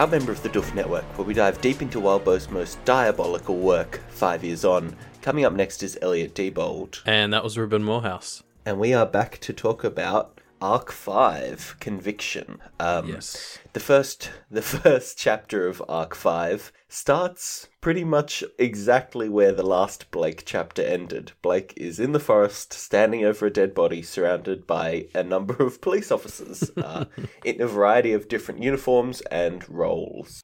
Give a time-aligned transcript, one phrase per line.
[0.00, 4.00] proud member of the Doof Network, where we dive deep into Wildbow's most diabolical work,
[4.08, 4.96] five years on.
[5.20, 8.42] Coming up next is Elliot Diebold, And that was Ruben Morehouse.
[8.64, 12.58] and we are back to talk about Arc Five, Conviction.
[12.78, 13.58] Um, Yes.
[13.72, 20.10] The first, the first chapter of Arc Five starts pretty much exactly where the last
[20.10, 21.32] Blake chapter ended.
[21.42, 25.80] Blake is in the forest, standing over a dead body, surrounded by a number of
[25.80, 27.04] police officers uh,
[27.44, 30.42] in a variety of different uniforms and roles.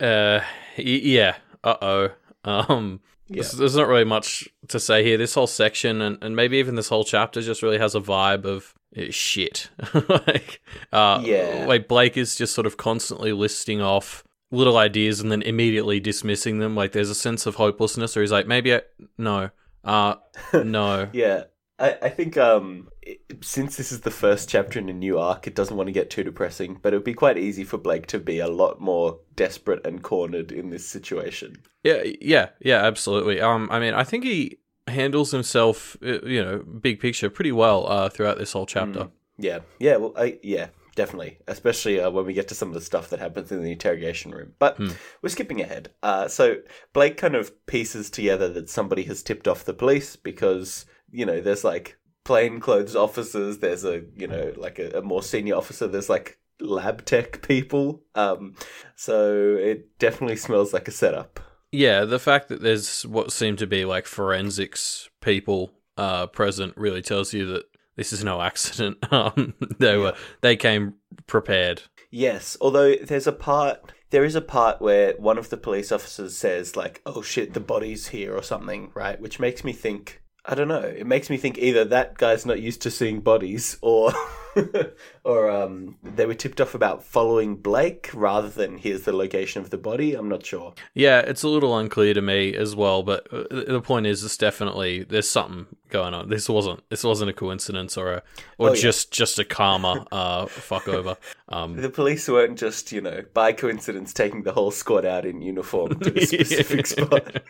[0.00, 0.40] Uh,
[0.78, 1.36] y- yeah.
[1.64, 2.10] Uh oh.
[2.44, 5.16] Um, there's, there's not really much to say here.
[5.18, 8.44] This whole section and, and maybe even this whole chapter just really has a vibe
[8.44, 9.70] of uh, shit.
[10.08, 10.60] like,
[10.92, 11.64] uh, Yeah.
[11.66, 16.58] Like Blake is just sort of constantly listing off little ideas and then immediately dismissing
[16.58, 16.74] them.
[16.74, 18.82] Like there's a sense of hopelessness, or he's like, maybe I,
[19.16, 19.50] no,
[19.84, 20.14] uh,
[20.52, 21.08] no.
[21.12, 21.44] Yeah,
[21.78, 25.46] I, I think um, it, since this is the first chapter in a new arc,
[25.46, 28.06] it doesn't want to get too depressing, but it would be quite easy for Blake
[28.08, 31.56] to be a lot more desperate and cornered in this situation.
[31.84, 33.40] Yeah, yeah, yeah, absolutely.
[33.40, 37.86] Um, I mean, I think he handles himself, uh, you know, big picture, pretty well
[37.86, 39.10] uh, throughout this whole chapter.
[39.38, 42.80] Yeah, yeah, well, I, yeah, definitely, especially uh, when we get to some of the
[42.80, 44.54] stuff that happens in the interrogation room.
[44.58, 44.80] But
[45.22, 45.90] we're skipping ahead.
[46.02, 46.56] Uh, so
[46.92, 51.40] Blake kind of pieces together that somebody has tipped off the police because you know
[51.40, 53.58] there's like plainclothes officers.
[53.58, 55.86] There's a you know like a, a more senior officer.
[55.86, 58.02] There's like lab tech people.
[58.14, 58.54] Um,
[58.96, 61.40] so it definitely smells like a setup.
[61.70, 67.02] Yeah, the fact that there's what seem to be like forensics people uh, present really
[67.02, 67.64] tells you that
[67.96, 68.98] this is no accident.
[69.10, 70.94] Um, they were they came
[71.26, 71.82] prepared.
[72.10, 76.36] Yes, although there's a part, there is a part where one of the police officers
[76.36, 79.20] says like, "Oh shit, the body's here" or something, right?
[79.20, 82.58] Which makes me think, I don't know, it makes me think either that guy's not
[82.58, 84.12] used to seeing bodies, or,
[85.24, 89.70] or um, they were tipped off about following Blake rather than here's the location of
[89.70, 90.14] the body.
[90.14, 90.74] I'm not sure.
[90.94, 94.36] Yeah, it's a little unclear to me as well, but uh, the point is, it's
[94.36, 96.28] definitely there's something going on.
[96.28, 98.22] This wasn't this wasn't a coincidence or a
[98.58, 98.80] or Oh, yeah.
[98.80, 101.16] just just a karma uh, fuck over.
[101.48, 105.40] Um, The police weren't just, you know, by coincidence taking the whole squad out in
[105.42, 107.42] uniform to a specific spot.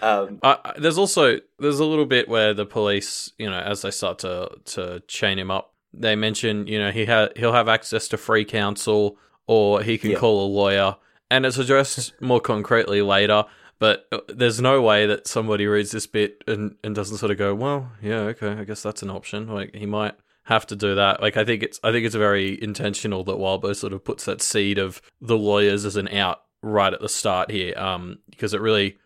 [0.00, 3.90] Um, I- there's also there's a little bit where the police, you know, as they
[3.90, 8.08] start to to chain him up, they mention, you know, he ha- he'll have access
[8.08, 10.18] to free counsel or he can Yeah.
[10.18, 10.96] call a lawyer,
[11.30, 13.44] and it's addressed more concretely later.
[13.78, 17.38] But uh, there's no way that somebody reads this bit and, and doesn't sort of
[17.38, 19.48] go, well, yeah, okay, I guess that's an option.
[19.48, 20.14] Like he might
[20.44, 21.20] have to do that.
[21.20, 24.40] Like I think it's I think it's very intentional that Wildbow sort of puts that
[24.40, 28.60] seed of the lawyers as an out right at the start here, um, because it
[28.60, 28.96] really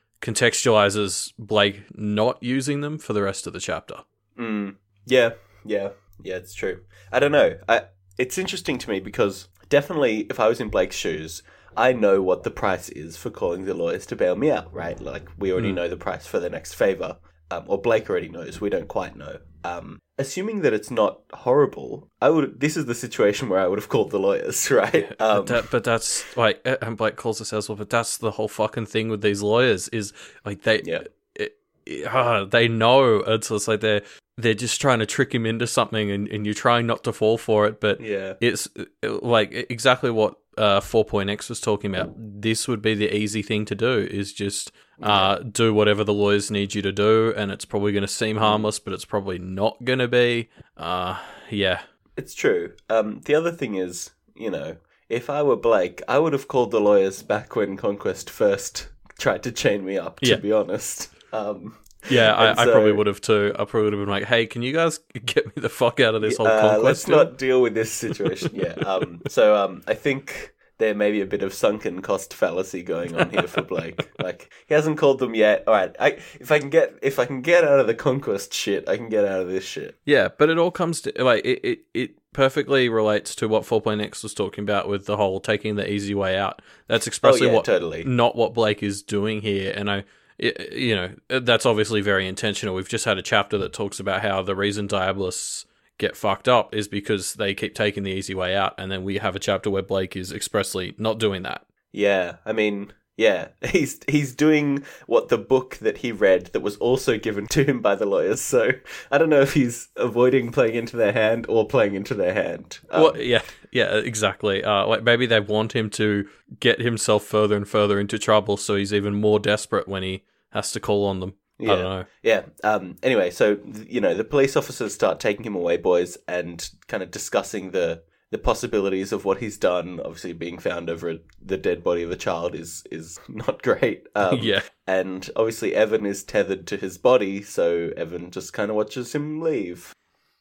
[0.50, 3.96] contextualizes Blake not using them for the rest of the chapter.
[4.38, 4.76] Mm,
[5.06, 5.30] yeah,
[5.64, 5.90] yeah,
[6.22, 6.36] yeah.
[6.36, 6.80] It's true.
[7.12, 7.58] I don't know.
[7.68, 7.82] I,
[8.18, 11.42] it's interesting to me because definitely, if I was in Blake's shoes,
[11.76, 14.72] I know what the price is for calling the lawyers to bail me out.
[14.72, 14.98] Right?
[15.00, 17.18] Like we already know the price for the next favor,
[17.50, 18.60] um, or Blake already knows.
[18.60, 19.38] We don't quite know.
[19.64, 22.60] Um, assuming that it's not horrible, I would.
[22.60, 24.70] This is the situation where I would have called the lawyers.
[24.70, 25.10] Right?
[25.20, 27.76] Um, but, that, but that's like, uh, and Blake calls as well.
[27.76, 30.12] But that's the whole fucking thing with these lawyers is
[30.44, 31.02] like they, Yeah.
[31.34, 33.16] it, it- ah, they know.
[33.18, 34.02] It's, it's like they're
[34.36, 37.38] they're just trying to trick him into something, and, and you're trying not to fall
[37.38, 37.80] for it.
[37.80, 38.34] But yeah.
[38.40, 42.12] it's uh, like exactly what uh, 4.x was talking about.
[42.16, 46.50] This would be the easy thing to do is just uh, do whatever the lawyers
[46.50, 49.84] need you to do, and it's probably going to seem harmless, but it's probably not
[49.84, 50.50] going to be.
[50.76, 51.18] Uh,
[51.50, 51.82] yeah.
[52.16, 52.72] It's true.
[52.88, 54.76] Um, the other thing is, you know,
[55.08, 58.88] if I were Blake, I would have called the lawyers back when Conquest first
[59.18, 60.20] tried to chain me up.
[60.20, 60.36] To Yeah.
[60.36, 61.76] be honest, um,
[62.08, 63.52] Yeah, I, I probably would have too.
[63.54, 66.14] I probably would have been like, "Hey, can you guys get me the fuck out
[66.14, 68.50] of this whole uh, conquest?" let's deal?" not deal with this situation.
[68.54, 68.74] yeah.
[68.86, 73.16] Um, so um, I think there may be a bit of sunken cost fallacy going
[73.16, 74.08] on here for Blake.
[74.22, 75.64] like he hasn't called them yet.
[75.66, 75.96] All right.
[75.98, 78.96] I, if I can get if I can get out of the Conquest shit, I
[78.96, 79.98] can get out of this shit.
[80.04, 84.22] Yeah, but it all comes to like it, it, it perfectly relates to what 4.x
[84.22, 86.60] was talking about with the whole taking the easy way out.
[86.86, 88.04] That's expressly Oh, yeah, what totally.
[88.04, 90.04] not what Blake is doing here, and I.
[90.38, 92.74] you know that's obviously very intentional.
[92.74, 95.66] We've just had a chapter that talks about how the reason Diabolists
[95.98, 99.18] get fucked up is because they keep taking the easy way out, and then we
[99.18, 101.64] have a chapter where Blake is expressly not doing that.
[101.92, 106.76] Yeah, I mean, yeah, he's he's doing what the book that he read that was
[106.76, 108.40] also given to him by the lawyers.
[108.40, 108.70] So
[109.10, 112.78] I don't know if he's avoiding playing into their hand or playing into their hand.
[112.90, 113.42] Um, Well, yeah,
[113.72, 114.62] yeah, exactly.
[114.62, 116.28] Uh, like maybe they want him to
[116.60, 120.72] get himself further and further into trouble, so he's even more desperate when he has
[120.72, 121.34] to call on them.
[121.58, 121.72] Yeah.
[121.72, 122.04] I don't know.
[122.22, 122.42] Yeah.
[122.64, 123.58] Um, anyway, so
[123.88, 128.02] you know the police officers start taking him away, boys, and kind of discussing the
[128.36, 129.98] the possibilities of what he's done.
[130.04, 134.06] Obviously, being found over the dead body of a child is is not great.
[134.16, 134.62] Um, yeah.
[134.86, 139.42] and obviously Evan is tethered to his body, so Evan just kind of watches him
[139.42, 139.92] leave.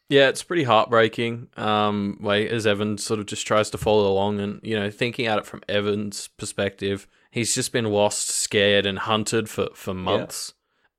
[0.07, 1.49] Yeah, it's pretty heartbreaking.
[1.57, 5.25] Um, way as Evan sort of just tries to follow along, and you know, thinking
[5.27, 10.53] at it from Evan's perspective, he's just been lost, scared, and hunted for for months.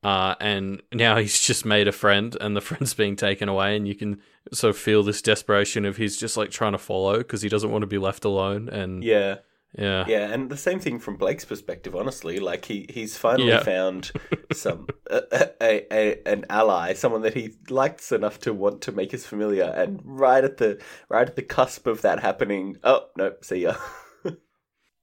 [0.07, 3.89] Uh, and now he's just made a friend, and the friend's being taken away, and
[3.89, 4.21] you can
[4.53, 7.73] sort of feel this desperation of he's just like trying to follow because he doesn't
[7.73, 8.69] want to be left alone.
[8.69, 9.39] And Yeah,
[9.77, 11.97] yeah, yeah, and the same thing from Blake's perspective.
[11.97, 13.65] Honestly, like he he's finally Yeah.
[13.65, 14.13] found
[14.53, 15.23] some a,
[15.61, 19.65] a, a an ally, someone that he likes enough to want to make his familiar,
[19.65, 23.75] and right at the right at the cusp of that happening, oh no, see ya.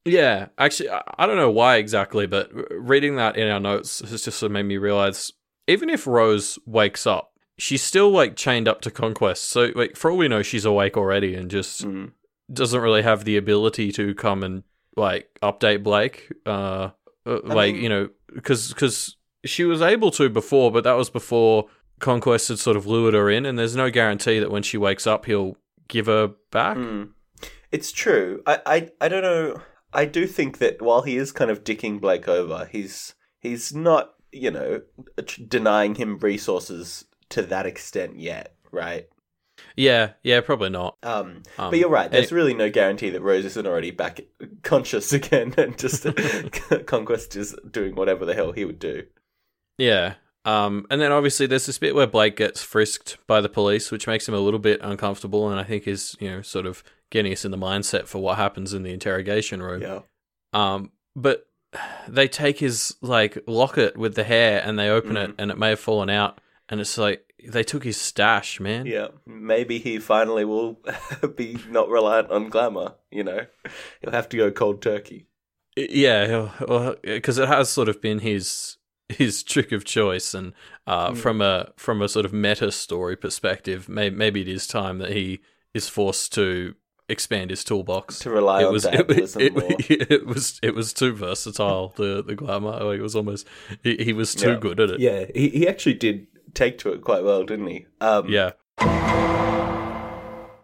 [0.06, 4.38] Yeah, actually, I don't know why exactly, but reading that in our notes has just
[4.40, 5.32] sort of made me realize
[5.68, 9.46] even if Rose wakes up, she's still like chained up to Conquest.
[9.46, 12.12] So, like, for all we know, she's awake already and just Mm.
[12.52, 14.64] doesn't really have the ability to come and
[14.98, 16.30] like update Blake.
[16.46, 16.90] Uh,
[17.26, 19.16] uh, like mean- you know, because because
[19.46, 21.68] she was able to before, but that was before
[22.00, 25.08] Conquest had sort of lured her in, and there's no guarantee that when she wakes
[25.08, 25.56] up, he'll
[25.88, 26.76] give her back.
[26.76, 27.12] Mm.
[27.72, 28.42] It's true.
[28.46, 29.62] I, I I don't know.
[29.94, 34.14] I do think that while he is kind of dicking Blake over, he's he's not
[34.32, 34.82] you know
[35.48, 39.08] denying him resources to that extent yet, right?
[39.76, 40.98] Yeah, yeah, probably not.
[41.04, 42.12] Um, Um, but you're right.
[42.12, 44.22] There's really no guarantee that Rose isn't already back
[44.64, 46.06] conscious again, and just
[46.86, 49.04] Conquest is doing whatever the hell he would do.
[49.78, 50.16] Yeah.
[50.46, 54.08] Um, and then obviously there's this bit where Blake gets frisked by the police, which
[54.08, 57.32] makes him a little bit uncomfortable, and I think is you know sort of getting
[57.32, 59.82] us in the mindset for what happens in the interrogation room.
[59.82, 60.00] Yeah,
[60.52, 61.48] Um, but
[62.08, 65.70] they take his like locket with the hair and they open it, and it may
[65.70, 68.86] have fallen out, and it's like they took his stash, man.
[68.86, 69.08] yeah.
[69.26, 70.80] Maybe he finally will
[71.36, 72.96] be not reliant on glamour.
[73.12, 73.46] You know,
[74.02, 75.28] he'll have to go cold turkey.
[75.76, 76.50] Yeah,
[77.02, 78.78] because it has sort of been his
[79.10, 80.54] his trick of choice, and
[80.88, 81.18] uh, Mm.
[81.18, 85.12] from a from a sort of meta story perspective, may, maybe it is time that
[85.12, 85.40] he
[85.74, 86.76] is forced to
[87.14, 88.20] expand his toolbox.
[88.20, 89.64] To rely it on was it, it, more.
[89.80, 91.94] it was it was too versatile.
[91.96, 93.48] The the glamour, like, it was almost
[93.82, 94.60] he, he was too Yeah.
[94.60, 95.00] good at it.
[95.00, 97.86] Yeah, he, he actually did take to it quite well, didn't he?
[98.02, 98.52] Um, yeah,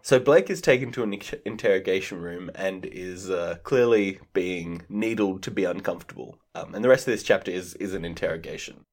[0.02, 1.14] So Blake is taken to an
[1.44, 6.38] interrogation room and is uh, clearly being needled to be uncomfortable.
[6.54, 8.84] Um, and the rest of this chapter is is an interrogation.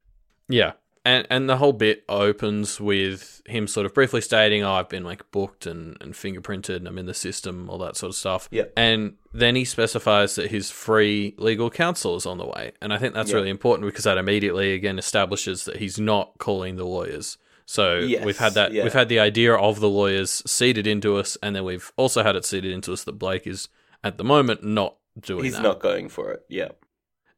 [0.48, 0.74] yeah.
[1.07, 5.06] And and the whole bit opens with him sort of briefly stating, "Oh, I've been
[5.06, 8.50] like booked and, and fingerprinted, and I'm in the system, all that sort of stuff."
[8.51, 8.65] Yeah.
[8.75, 12.74] And then he specifies that his free legal counsel is on the way.
[12.81, 13.38] And I think that's Yeah.
[13.38, 17.38] really important because that immediately again establishes that he's not calling the lawyers.
[17.65, 18.83] So Yes, we've had that yeah.
[18.83, 22.36] we've had the idea of the lawyers seeded into us and then we've also had
[22.36, 23.69] it seeded into us that Blake is
[24.03, 25.63] at the moment not doing He's that.
[25.63, 26.44] not going for it.
[26.50, 26.69] Yeah.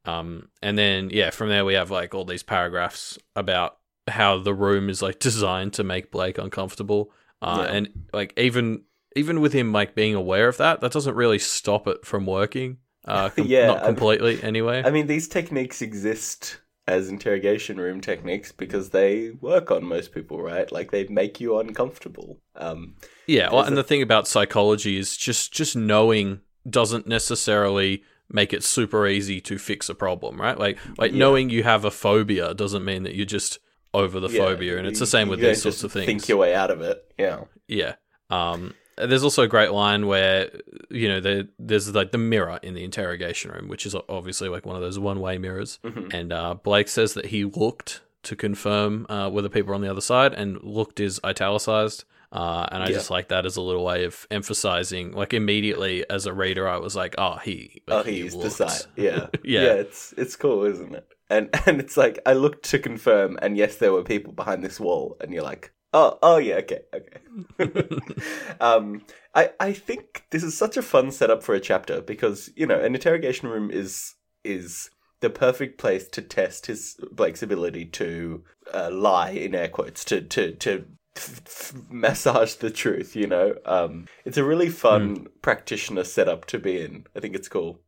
[0.05, 4.53] Um, and then yeah, from there we have like all these paragraphs about how the
[4.53, 7.11] room is like designed to make Blake uncomfortable.
[7.41, 7.75] Uh, Yeah.
[7.75, 8.83] and like even
[9.15, 12.77] even with him like being aware of that, that doesn't really stop it from working.
[13.05, 14.83] Uh, com- Yeah, not completely anyway.
[14.85, 20.41] I mean, these techniques exist as interrogation room techniques because they work on most people,
[20.41, 20.71] right?
[20.71, 22.39] Like they make you uncomfortable.
[22.55, 22.95] Um,
[23.27, 28.53] yeah, well, and a- the thing about psychology is just just knowing doesn't necessarily make
[28.53, 30.57] it super easy to fix a problem, right?
[30.57, 31.19] Like like Yeah.
[31.19, 33.59] knowing you have a phobia doesn't mean that you're just
[33.93, 36.05] over the yeah, phobia, and it's the same with these sorts of things.
[36.05, 37.03] Think your way out of it.
[37.17, 37.45] Yeah.
[37.67, 37.95] Yeah.
[38.29, 40.49] Um, there's also a great line where
[40.89, 44.65] you know there, there's like the mirror in the interrogation room, which is obviously like
[44.65, 46.13] one of those one-way mirrors, Mhm.
[46.13, 49.89] and uh, Blake says that he looked to confirm uh, whether people are on the
[49.89, 52.03] other side, and looked is italicized.
[52.31, 52.93] Uh, and I Yeah.
[52.93, 56.77] just like that as a little way of emphasizing, like immediately as a reader, I
[56.77, 58.81] was like, "Oh, he, Oh, he he's the looked." side.
[58.95, 59.27] Yeah.
[59.43, 59.61] Yeah.
[59.63, 59.73] Yeah.
[59.73, 61.07] It's it's cool, isn't it?
[61.29, 64.79] And and it's like I looked to confirm, and yes, there were people behind this
[64.79, 67.19] wall, and you're like, oh, oh yeah, okay, okay.
[68.61, 69.01] um,
[69.33, 72.79] I I think this is such a fun setup for a chapter because you know
[72.79, 74.89] an interrogation room is is
[75.21, 78.43] the perfect place to test his Blake's ability to
[78.73, 80.85] uh, lie in air quotes to to to
[81.89, 83.15] massage the truth.
[83.15, 87.05] You know, um, it's a really fun practitioner setup to be in.
[87.15, 87.79] I think it's cool.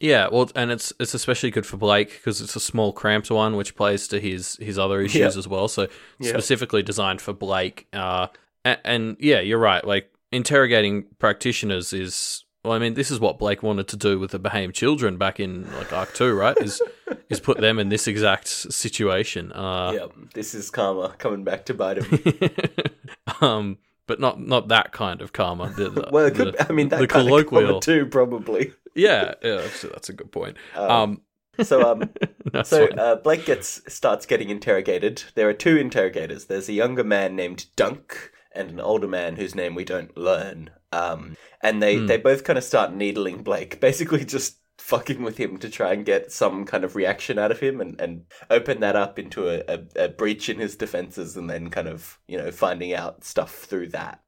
[0.00, 3.56] Yeah, well, and it's it's especially good for Blake because it's a small, cramped one,
[3.56, 5.26] which plays to his his other issues Yeah.
[5.38, 5.68] as well.
[5.68, 5.88] So
[6.18, 6.30] Yeah.
[6.30, 7.86] specifically designed for Blake.
[7.92, 8.28] Uh,
[8.64, 9.84] and, and yeah, you're right.
[9.86, 12.43] Like interrogating practitioners is.
[12.64, 15.38] Well, I mean, this is what Blake wanted to do with the Behaim children back
[15.38, 16.56] in like Arc Two, right?
[16.56, 16.80] Is
[17.28, 19.52] is put them in this exact situation.
[19.52, 22.50] Uh, yeah, this is karma coming back to bite him.
[23.40, 25.70] um, but not not that kind of karma.
[25.76, 27.76] The, the, well, it could, the- I mean, that the kind colloquial.
[27.78, 28.72] of too, probably.
[28.94, 30.56] yeah, yeah, actually, that's a good point.
[30.74, 31.20] Um, Um,
[31.62, 32.10] So, um,
[32.64, 35.22] so uh, Blake gets starts getting interrogated.
[35.34, 36.46] There are two interrogators.
[36.46, 40.70] There's a younger man named Dunk and an older man whose name we don't learn.
[40.92, 41.32] Um,
[41.62, 42.06] and they Hmm.
[42.06, 46.04] they both kind of start needling Blake, basically just fucking with him to try and
[46.04, 49.62] get some kind of reaction out of him and, and open that up into a,
[49.68, 53.54] a, a breach in his defenses and then kind of you know finding out stuff
[53.54, 54.20] through that.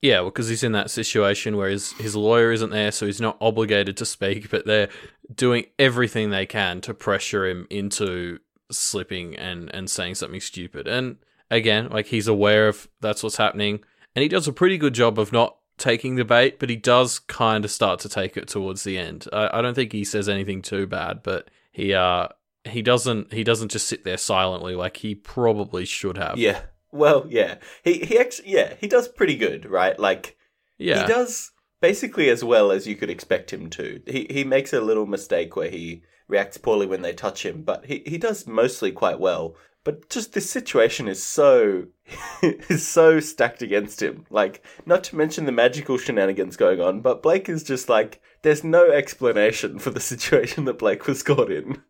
[0.00, 3.20] Yeah, well, because he's in that situation where his, his lawyer isn't there, so he's
[3.20, 4.88] not obligated to speak, but they're
[5.34, 8.38] doing everything they can to pressure him into
[8.70, 10.86] slipping and, and saying something stupid.
[10.86, 11.16] And
[11.50, 13.80] again, like he's aware of that's what's happening,
[14.14, 17.18] and he does a pretty good job of not taking the bait, but he does
[17.18, 19.26] kind of start to take it towards the end.
[19.32, 22.28] I, I don't think he says anything too bad, but he uh
[22.64, 26.38] he doesn't he doesn't just sit there silently like he probably should have.
[26.38, 26.62] Yeah.
[26.90, 27.56] Well, yeah.
[27.84, 29.98] He he actually yeah, he does pretty good, right?
[29.98, 30.36] Like
[30.76, 31.02] yeah.
[31.02, 34.02] He does basically as well as you could expect him to.
[34.06, 37.86] He he makes a little mistake where he reacts poorly when they touch him, but
[37.86, 39.56] he, he does mostly quite well.
[39.84, 41.86] But just this situation is so
[42.42, 44.26] is so stacked against him.
[44.30, 48.62] Like, not to mention the magical shenanigans going on, but Blake is just like there's
[48.64, 51.82] no explanation for the situation that Blake was caught in.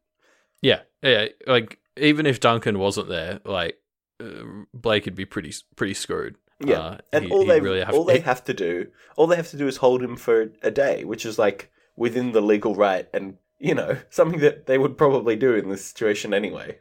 [0.63, 1.27] Yeah, yeah.
[1.47, 3.79] Like even if Duncan wasn't there, like
[4.21, 4.43] uh,
[4.75, 6.37] Blake would be pretty pretty screwed.
[6.65, 9.27] Yeah, Uh, and he- all they really have all to- they have to do all
[9.27, 12.41] they have to do is hold him for a day, which is like within the
[12.43, 16.79] legal right, and you know something that they would probably do in this situation anyway.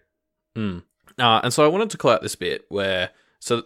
[0.56, 0.84] Mm.
[1.20, 3.10] Uh, and so I wanted to call out this bit where
[3.40, 3.64] so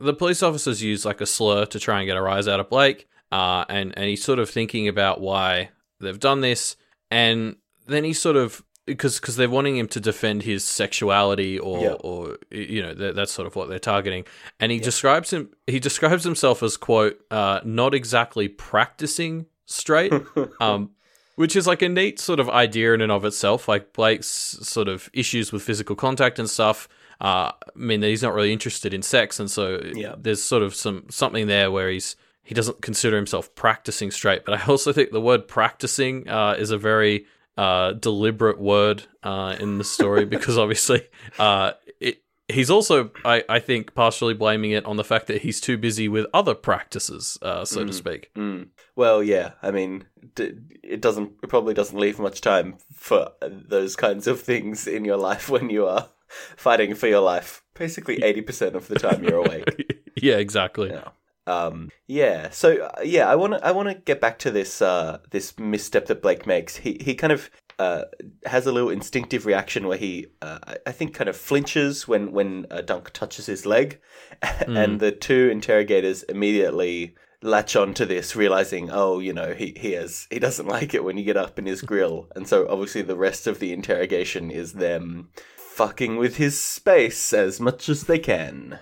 [0.00, 2.68] the police officers use like a slur to try and get a rise out of
[2.68, 6.76] Blake, uh, and and he's sort of thinking about why they've done this,
[7.10, 7.56] and
[7.86, 11.92] then he sort of because because they're wanting him to defend his sexuality or Yeah.
[12.00, 14.24] or you know that, that's sort of what they're targeting,
[14.60, 20.12] and he describes him he describes himself as quote uh, not exactly practicing straight,
[20.60, 20.90] um,
[21.36, 23.68] which is like a neat sort of idea in and of itself.
[23.68, 26.88] Like Blake's sort of issues with physical contact and stuff
[27.20, 30.14] uh, mean that he's not really interested in sex, and so Yeah.
[30.18, 34.44] there's sort of some something there where he's he doesn't consider himself practicing straight.
[34.44, 37.26] But I also think the word practicing uh, is a very
[37.56, 42.22] uh, deliberate word uh, in the story because obviously uh, it.
[42.48, 46.08] He's also, I, I think, partially blaming it on the fact that he's too busy
[46.08, 47.94] with other practices, uh, so to Mm.
[47.94, 48.30] speak.
[48.36, 48.68] Mm.
[48.94, 49.52] Well, yeah.
[49.62, 50.04] I mean,
[50.36, 51.32] it doesn't.
[51.42, 55.70] It probably doesn't leave much time for those kinds of things in your life when
[55.70, 56.08] you are
[56.56, 57.62] fighting for your life.
[57.74, 60.04] Basically, eighty percent of the time you're awake.
[60.16, 60.90] yeah, exactly.
[60.90, 61.08] Yeah.
[61.48, 62.50] Um, yeah.
[62.50, 65.58] So uh, yeah, I want to I want to get back to this uh, this
[65.58, 66.76] misstep that Blake makes.
[66.76, 68.02] He he kind of uh,
[68.46, 72.66] has a little instinctive reaction where he uh, I- think kind of flinches when when
[72.70, 74.00] uh, Dunk touches his leg,
[74.66, 79.92] and the two interrogators immediately latch on to this, realizing oh you know he he
[79.92, 83.02] has he doesn't like it when you get up in his grill, and so obviously
[83.02, 88.18] the rest of the interrogation is them fucking with his space as much as they
[88.18, 88.78] can.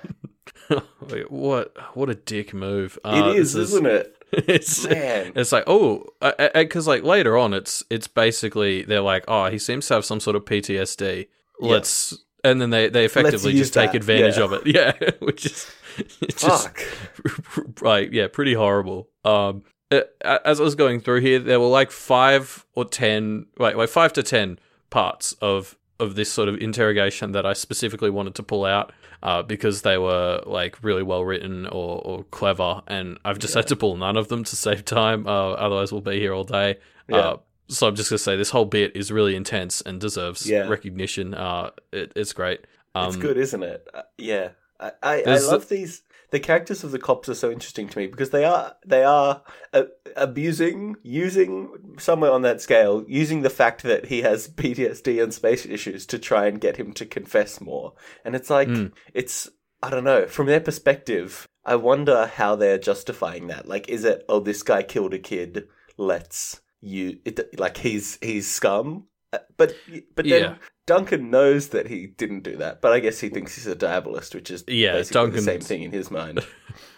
[1.11, 2.97] Wait, what what a dick move!
[3.05, 4.14] It Uh, is, this isn't it?
[4.37, 5.33] It's Man.
[5.37, 6.07] it's like oh,
[6.55, 10.19] because like later on, it's it's basically they're like oh he seems to have some
[10.19, 11.29] sort of PTSD.
[11.61, 12.15] Let's
[12.45, 14.45] and then they they effectively just take that, advantage yeah.
[14.45, 14.63] of it.
[14.67, 15.71] Yeah, which is
[16.21, 17.81] it's just Fuck.
[17.81, 18.13] right.
[18.13, 19.09] Yeah, pretty horrible.
[19.25, 23.77] Um, uh, as I was going through here, there were like five or ten, like
[23.77, 24.59] like five to ten
[24.91, 29.43] parts of of this sort of interrogation that I specifically wanted to pull out uh,
[29.43, 33.77] because they were like really well written or, or clever, and I've just had to
[33.77, 35.27] pull none of them to save time.
[35.27, 36.79] Uh, otherwise, we'll be here all day.
[37.09, 37.17] Yeah.
[37.17, 37.37] Uh,
[37.69, 40.69] so I'm just gonna say this whole bit is really intense and deserves Yeah.
[40.69, 41.33] recognition.
[41.35, 42.61] Uh, it, it's great.
[42.95, 43.89] Um, it's good, isn't it?
[43.95, 46.03] Uh, yeah, I, I, I love these.
[46.35, 49.43] The characters of the cops are so interesting to me because they are they are
[49.73, 49.85] uh,
[50.17, 55.65] abusing, using somewhere on that scale, using the fact that he has PTSD and space
[55.65, 57.95] issues to try and get him to confess more.
[58.25, 58.91] And it's like Mm.
[59.15, 59.49] it's
[59.81, 61.47] I don't know from their perspective.
[61.65, 63.69] I wonder how they're justifying that.
[63.69, 65.69] Like, is it oh this guy killed a kid?
[65.97, 69.07] Let's you it, like he's he's scum.
[69.33, 69.75] Uh, But
[70.17, 70.55] but then Yeah.
[70.87, 74.35] Duncan knows that he didn't do that, but I guess he thinks he's a diabolist,
[74.35, 76.45] which is Yeah, basically the same thing in his mind.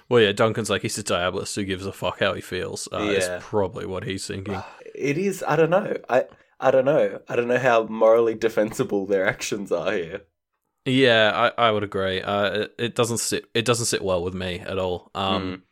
[0.08, 2.88] Well, yeah, Duncan's like he's a diabolist who gives a fuck how he feels.
[2.92, 3.10] Uh, Yeah.
[3.38, 4.62] Is probably what he's thinking.
[4.94, 5.42] it is.
[5.46, 5.96] I don't know.
[6.08, 6.26] I
[6.60, 7.20] I don't know.
[7.28, 10.20] I don't know how morally defensible their actions are here.
[10.84, 12.22] Yeah, I, I would agree.
[12.22, 15.10] Uh, it, it doesn't sit it doesn't sit well with me at all.
[15.14, 15.64] Um,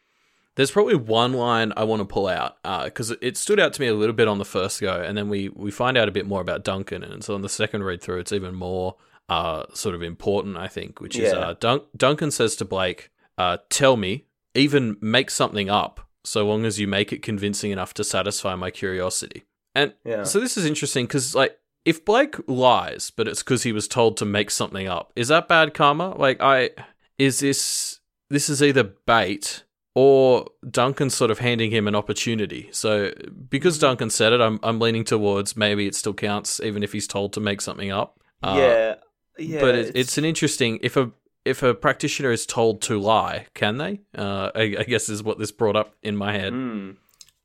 [0.57, 3.89] There's probably one line I want to pull out because it stood out to me
[3.89, 6.27] a little bit on the first go, and then we we find out a bit
[6.27, 8.97] more about Duncan, and so on the second read through, it's even more
[9.29, 11.01] uh, sort of important, I think.
[11.01, 11.39] Which is Yeah.
[11.39, 16.65] uh, Dun- Duncan says to Blake, uh, "Tell me, even make something up so long
[16.65, 19.45] as you make it convincing enough to satisfy my curiosity.
[19.75, 20.23] And Yeah.
[20.25, 24.17] so this is interesting because, like, if Blake lies, but it's because he was told
[24.19, 26.15] to make something up, is that bad karma?
[26.17, 26.71] Like, I
[27.19, 32.69] is this this is either bait or Duncan sort of handing him an opportunity.
[32.73, 33.13] So
[33.49, 37.07] because Duncan said it, I'm I'm leaning towards maybe it still counts even if he's
[37.07, 38.19] told to make something up.
[38.43, 38.95] Uh, yeah,
[39.39, 39.61] yeah.
[39.61, 41.13] but it, it's, an interesting if a
[41.45, 44.01] if a practitioner is told to lie, can they?
[44.17, 46.53] Uh, I, I guess is what this brought up in my head.
[46.53, 46.93] Hmm.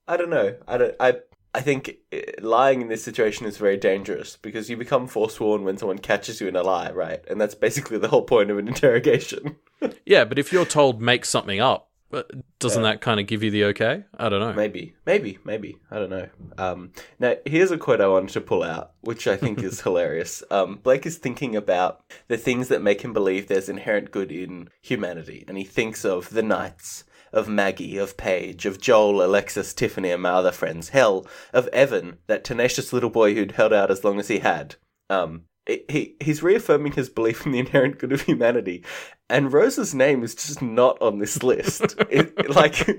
[0.07, 0.55] I don't know.
[0.67, 0.95] I don't.
[0.99, 1.17] I.
[1.51, 5.77] I think uh, lying in this situation is very dangerous because you become forsworn when
[5.77, 7.25] someone catches you in a lie, right?
[7.27, 9.55] And that's basically the whole point of an interrogation.
[10.05, 12.23] Yeah, but if you're told make something up, uh,
[12.59, 14.03] doesn't that kind of give you the okay?
[14.17, 14.53] I don't know.
[14.53, 15.77] Maybe, maybe, maybe.
[15.91, 16.29] I don't know.
[16.57, 20.43] Um, now, here's a quote I wanted to pull out, which I think is hilarious.
[20.49, 24.69] Um, Blake is thinking about the things that make him believe there's inherent good in
[24.81, 30.09] humanity, and he thinks of the knights, of Maggie, of Paige, of Joel, Alexis, Tiffany,
[30.09, 30.89] and my other friends.
[30.89, 34.75] Hell, of Evan, that tenacious little boy who'd held out as long as he had.
[35.11, 35.43] Um,
[35.87, 38.83] he he's reaffirming his belief in the inherent good of humanity,
[39.29, 41.95] and Rose's name is just not on this list.
[42.09, 42.89] It, like,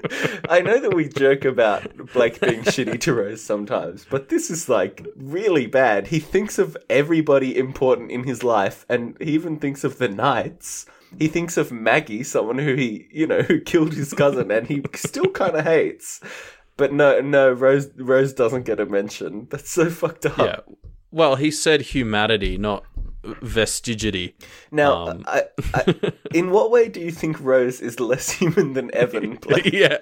[0.48, 4.68] I know that we joke about Blake being shitty to Rose sometimes, but this is
[4.68, 6.06] like really bad.
[6.06, 10.86] He thinks of everybody important in his life, and he even thinks of the knights.
[11.18, 14.82] He thinks of Maggie, someone who he, you know, who killed his cousin, and he
[14.94, 16.20] still kind of hates.
[16.76, 19.48] But no, no, Rose, Rose doesn't get a mention.
[19.50, 20.38] That's so fucked up.
[20.38, 20.74] Yeah.
[21.12, 22.84] Well, he said humanity, not
[23.22, 24.34] vestigity.
[24.70, 25.24] Now, Um.
[25.26, 25.42] I,
[25.74, 29.38] I, in what way do you think Rose is less human than Evan?
[29.64, 29.98] Yeah.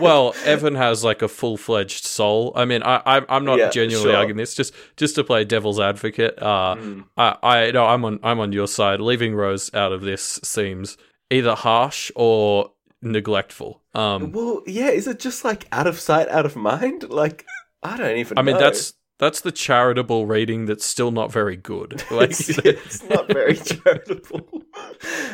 [0.00, 2.52] Well, Evan has like a full fledged soul.
[2.54, 4.16] I mean, I, I I'm not Yeah, genuinely sure.
[4.16, 4.54] arguing this.
[4.54, 6.40] Just just to play devil's advocate.
[6.42, 7.04] Uh, Mm.
[7.16, 9.00] I I no, I'm on I'm on your side.
[9.00, 10.98] Leaving Rose out of this seems
[11.30, 12.72] either harsh or
[13.02, 13.80] neglectful.
[13.94, 17.08] Um, well, yeah, is it just like out of sight, out of mind?
[17.08, 17.46] Like,
[17.82, 18.36] I don't even.
[18.38, 18.60] I mean, know.
[18.60, 22.02] that's that's the charitable reading that's still not very good.
[22.10, 24.62] Like, it's, it's not very charitable.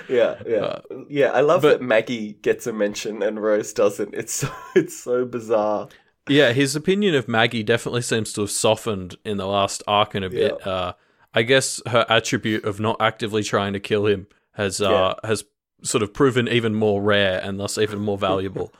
[0.08, 1.26] yeah, yeah, yeah.
[1.32, 4.14] I love Uh, but- that Maggie gets a mention and Rose doesn't.
[4.14, 5.88] It's so it's so bizarre.
[6.28, 10.24] Yeah, his opinion of Maggie definitely seems to have softened in the last arc and
[10.24, 10.64] a bit.
[10.64, 10.92] Uh,
[11.34, 15.44] I guess her attribute of not actively trying to kill him has uh, has
[15.82, 18.72] sort of proven even more rare and thus even more valuable.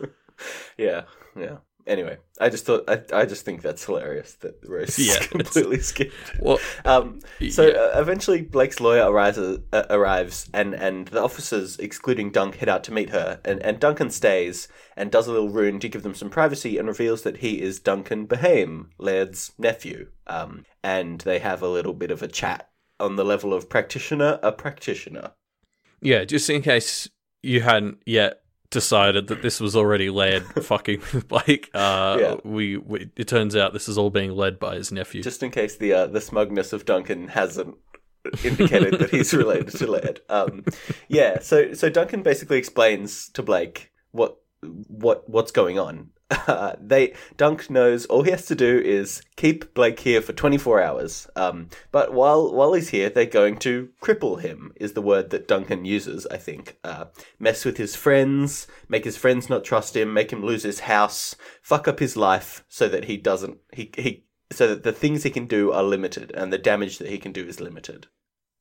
[0.79, 1.03] Yeah,
[1.37, 1.57] yeah.
[1.87, 5.81] Anyway, I just thought I, I just think that's hilarious that Rose Yeah, is completely
[5.81, 6.15] skipped.
[6.39, 7.73] well, Um, so Yeah.
[7.73, 9.59] uh, eventually, Blake's lawyer arrives, uh,
[9.91, 13.41] arrives, and and the officers, excluding Dunk, head out to meet her.
[13.45, 16.87] And, and Duncan stays and does a little rune to give them some privacy, and
[16.87, 20.11] reveals that he is Duncan Behaim, Laird's nephew.
[20.29, 24.39] Um, and they have a little bit of a chat on the level of practitioner,
[24.43, 25.33] a practitioner.
[26.01, 27.09] yeah, just in case
[27.43, 28.42] you hadn't yet
[28.73, 32.35] decided that this was already led fucking with Blake, uh, Yeah.
[32.45, 35.23] we, we it turns out this is all being led by his nephew.
[35.23, 37.77] Just in case the uh, the smugness of Duncan hasn't
[38.45, 40.21] indicated that he's related to Laird.
[40.29, 40.65] Um,
[41.09, 44.39] yeah, so so Duncan basically explains to Blake what
[44.89, 46.11] what what's going on.
[46.33, 50.83] Uh, they Dunk knows all he has to do is keep Blake here for 24
[50.83, 51.29] hours.
[51.37, 54.73] Um, but while while he's here, they're going to cripple him.
[54.77, 56.27] Is the word that Duncan uses?
[56.27, 56.79] I think.
[56.83, 57.07] Uh,
[57.39, 61.37] mess with his friends, make his friends not trust him, make him lose his house,
[61.63, 65.31] fuck up his life so that he doesn't he he so that the things he
[65.31, 68.07] can do are limited and the damage that he can do is limited.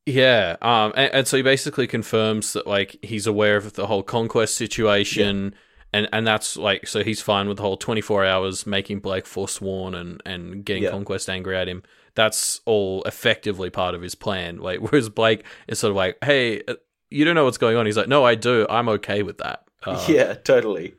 [0.05, 4.03] Yeah, um, and, and so he basically confirms that like he's aware of the whole
[4.03, 5.53] conquest situation,
[5.93, 9.25] and and that's like so he's fine with the whole twenty four hours making Blake
[9.25, 10.91] forsworn and and getting Yeah.
[10.91, 11.83] conquest angry at him.
[12.15, 14.57] That's all effectively part of his plan.
[14.57, 16.75] Like whereas Blake is sort of like, hey, uh,
[17.09, 17.85] you don't know what's going on.
[17.85, 18.65] He's like, no, I do.
[18.69, 19.63] I'm okay with that.
[19.83, 20.95] Uh, yeah, totally.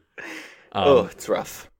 [0.72, 1.70] um, oh, it's rough.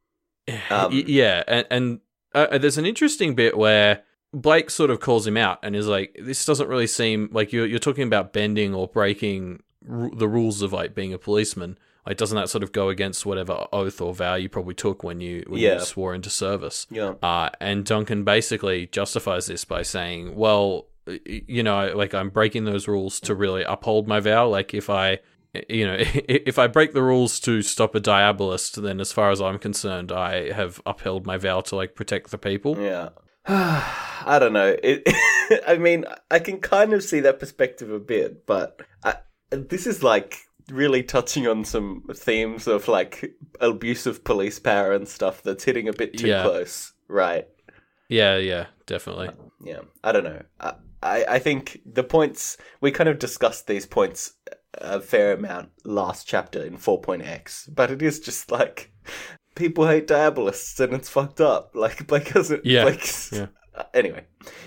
[0.70, 2.00] Um, yeah, and, and
[2.34, 4.02] uh, there's an interesting bit where
[4.34, 7.66] Blake sort of calls him out and is like, "This doesn't really seem like you're
[7.66, 11.78] you're talking about bending or breaking ru- the rules of like being a policeman.
[12.06, 15.20] Like, doesn't that sort of go against whatever oath or vow you probably took when
[15.20, 15.74] you when Yeah.
[15.74, 17.14] you swore into service?" Yeah.
[17.22, 20.88] Uh, and Duncan basically justifies this by saying, "Well,
[21.26, 24.48] you know, like I'm breaking those rules to really uphold my vow.
[24.48, 25.18] Like if I."
[25.68, 29.38] You know, if I break the rules to stop a diabolist, then as far as
[29.42, 32.78] I'm concerned, I have upheld my vow to like protect the people.
[32.80, 33.10] Yeah.
[33.46, 34.74] I don't know.
[34.82, 35.02] It,
[35.66, 39.16] I mean, I can kind of see that perspective a bit, but I,
[39.50, 40.38] this is like
[40.70, 45.92] really touching on some themes of like abusive police power and stuff that's hitting a
[45.92, 46.42] bit too Yeah.
[46.42, 47.46] close, right?
[48.08, 49.30] Yeah, yeah, definitely.
[49.64, 50.42] Yeah, I don't know.
[50.60, 54.34] I, I, I think the points we kind of discussed these points
[54.74, 58.92] a fair amount last chapter in 4.x, but it is just like
[59.54, 61.70] people hate diabolists and it's fucked up.
[61.74, 62.64] Like Blake hasn't.
[62.64, 62.84] Yeah.
[62.84, 63.46] Blake's, Yeah.
[63.74, 64.24] Uh, anyway,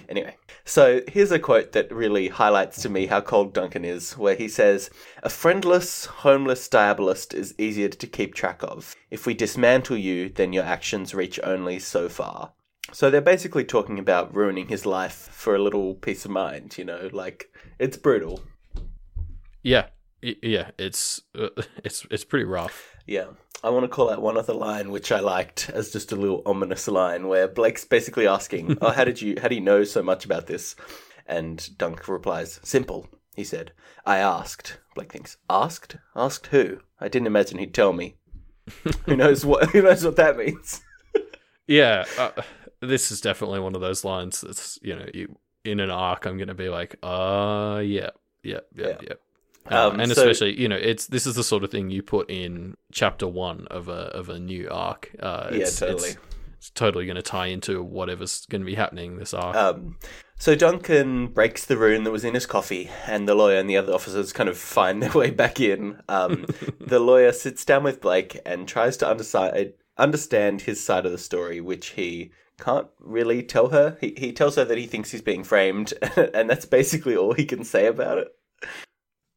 [0.09, 0.35] anyway.
[0.67, 4.47] So here's a quote that really highlights to me how cold Duncan is, where he
[4.47, 4.89] says,
[5.21, 8.95] "A friendless, homeless diabolist is easier to keep track of.
[9.11, 12.53] If we dismantle you, then your actions reach only so far."
[12.91, 16.79] So they're basically talking about ruining his life for a little peace of mind.
[16.79, 18.41] You know, like it's brutal.
[19.61, 19.87] Yeah,
[20.41, 20.71] yeah.
[20.77, 21.49] It's uh,
[21.83, 22.95] it's it's pretty rough.
[23.05, 23.27] Yeah.
[23.63, 26.43] I want to call out one other line which I liked as just a little
[26.45, 30.03] ominous line where Blake's basically asking, "Oh, how did you how do you know so
[30.03, 30.75] much about this?"
[31.25, 33.71] And Dunk replies, "Simple." He said,
[34.05, 35.97] "I asked." Blake thinks, "Asked?
[36.15, 36.79] Asked who?
[36.99, 38.17] I didn't imagine he'd tell me."
[39.05, 40.81] who knows what who knows what that means?
[41.67, 42.31] Yeah, uh,
[42.81, 46.25] this is definitely one of those lines that's you know you in an arc.
[46.25, 48.11] I'm going to be like, uh, yeah,
[48.43, 48.97] yeah, yeah, Yeah.
[49.01, 49.13] yeah.
[49.67, 52.29] Um, and so- especially, you know, it's this is the sort of thing you put
[52.29, 55.11] in chapter one of a of a new arc.
[55.19, 56.09] Uh, Yeah, it's, totally.
[56.09, 56.17] It's,
[56.57, 59.55] it's totally going to tie into whatever's going to be happening this arc.
[59.55, 59.97] Um,
[60.37, 63.77] so Duncan breaks the rune that was in his coffee, and the lawyer and the
[63.77, 66.01] other officers kind of find their way back in.
[66.09, 66.45] Um,
[66.79, 71.17] the lawyer sits down with Blake and tries to underside, understand his side of the
[71.17, 73.97] story, which he can't really tell her.
[74.01, 75.93] He, he tells her that he thinks he's being framed,
[76.33, 78.27] and that's basically all he can say about it.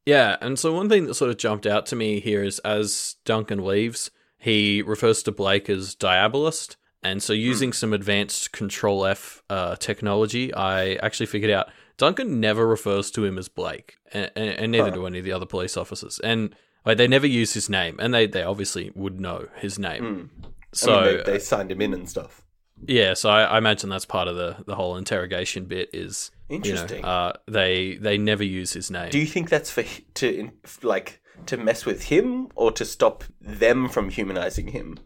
[0.09, 3.15] Yeah, and so one thing that sort of jumped out to me here is as
[3.25, 6.77] Duncan leaves, he refers to Blake as Diabolist.
[7.03, 12.67] And so using some advanced Control F uh, technology, I actually figured out Duncan never
[12.67, 14.95] refers to him as Blake, and, and, and neither Huh.
[14.95, 16.19] do any of the other police officers.
[16.23, 20.03] And like, they never use his name, and they, they obviously would know his name.
[20.03, 20.51] Mm.
[20.73, 22.43] So I mean, they, they signed him in and stuff.
[22.87, 26.57] yeah, so I, I imagine that's part of the, the whole interrogation bit is you
[26.57, 27.05] know Interesting.
[27.05, 29.09] uh, they they never use his name.
[29.11, 29.83] Do you think that's for
[30.15, 30.51] to
[30.83, 34.97] like to mess with him or to stop them from humanizing him?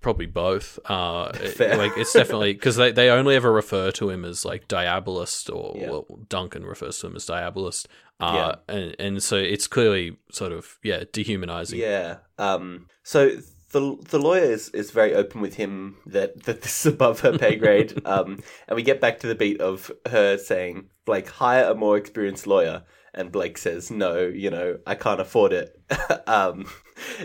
[0.00, 0.78] Probably both.
[0.86, 1.76] Uh, it- Fair.
[1.76, 5.74] like it's definitely because they, they only ever refer to him as like Diabolist, or
[5.76, 5.90] Yeah.
[5.90, 7.86] well, Duncan refers to him as Diabolist.
[8.18, 11.78] Uh, and and so it's clearly sort of yeah dehumanizing.
[11.78, 12.18] Yeah.
[12.38, 12.86] Um.
[13.02, 13.30] So
[13.70, 17.36] the the lawyer is, is very open with him that, that this is above her
[17.38, 18.00] pay grade.
[18.04, 18.40] um.
[18.68, 22.46] And we get back to the beat of her saying, Blake, hire a more experienced
[22.46, 22.82] lawyer.
[23.14, 25.80] And Blake says, No, you know, I can't afford it.
[26.26, 26.66] um.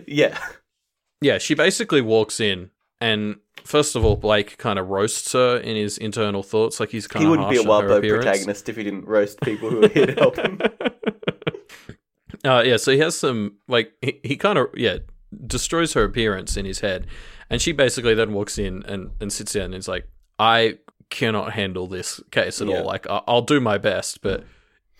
[0.07, 0.37] Yeah.
[1.21, 3.37] Yeah, she basically walks in and.
[3.63, 7.15] First of all, Blake kind of roasts her in his internal thoughts, like he's kind
[7.15, 8.25] of He of wouldn't be a harsh on her Wildbow appearance.
[8.25, 10.59] protagonist if he didn't roast people who are here to help him.
[12.45, 14.97] uh, yeah, so he has some like he, he kind of yeah
[15.45, 17.07] destroys her appearance in his head,
[17.49, 20.07] and she basically then walks in and and sits down and is like,
[20.39, 20.77] I
[21.09, 22.79] cannot handle this case at Yeah.
[22.79, 22.85] all.
[22.85, 24.43] Like I, I'll do my best, but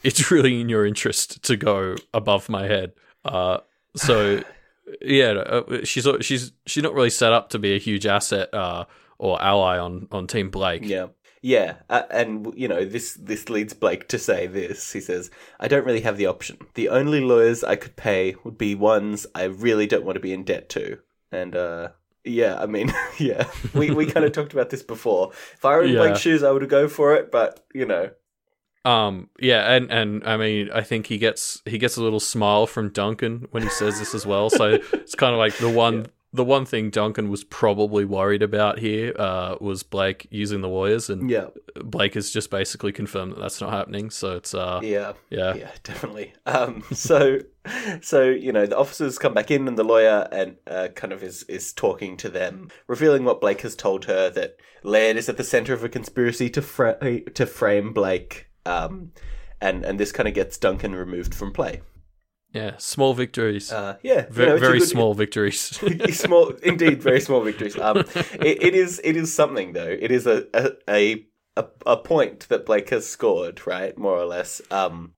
[0.04, 2.94] it's really in your interest to go above my head.
[3.24, 3.58] Uh,
[3.96, 4.42] so
[5.02, 8.86] yeah, uh, she's she's she's not really set up to be a huge asset uh,
[9.18, 10.84] or ally on on Team Blake.
[10.84, 11.08] Yeah.
[11.46, 14.92] Yeah, uh, and you know this this leads Blake to say this.
[14.94, 15.30] He says,
[15.60, 16.58] "I don't really have the option.
[16.74, 20.34] The only lawyers I could pay would be ones I really don't want to be
[20.34, 20.98] in debt to."
[21.32, 21.90] And uh
[22.24, 25.34] yeah, I mean, yeah, we we kind of talked about this before.
[25.54, 26.00] If I were in Yeah.
[26.00, 28.10] Blake's shoes, I would go for it, but you know,
[28.84, 29.30] Um.
[29.40, 32.90] Yeah, and and I mean, I think he gets he gets a little smile from
[32.90, 34.50] Duncan when he says this as well.
[34.50, 38.80] So it's kind of like the one the one thing Duncan was probably worried about
[38.80, 43.40] here uh, was Blake using the lawyers, and yeah, Blake has just basically confirmed that
[43.40, 44.10] that's not happening.
[44.10, 45.14] So it's uh yeah.
[45.30, 46.34] yeah Yeah, definitely.
[46.46, 47.40] Um, so,
[48.02, 51.24] so you know, the officers come back in, and the lawyer and uh, kind of
[51.24, 55.38] is is talking to them, revealing what Blake has told her that Laird is at
[55.38, 58.48] the center of a conspiracy to fra- to frame Blake.
[58.66, 59.12] Um,
[59.62, 61.82] and and this kind of gets Duncan removed from play.
[62.56, 65.60] Yeah small victories, Uh, yeah, you very know, very good- small victories.
[66.26, 67.78] small, indeed, very small victories.
[67.78, 67.98] Um,
[68.50, 69.96] it, it is it is something though.
[70.06, 71.26] It is a a, a
[71.86, 73.98] a point that Blake has scored, right?
[73.98, 74.62] More or less.
[74.72, 75.14] Um,